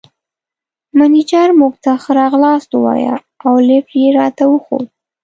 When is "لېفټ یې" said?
3.67-4.09